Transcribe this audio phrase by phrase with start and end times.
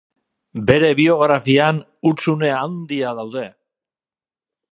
[0.69, 3.47] Bere biografian hutsune handiak daude.